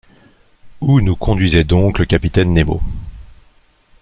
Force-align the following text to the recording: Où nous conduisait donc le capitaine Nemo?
Où 0.81 0.99
nous 0.99 1.15
conduisait 1.15 1.63
donc 1.63 1.99
le 1.99 2.07
capitaine 2.07 2.53
Nemo? 2.55 2.81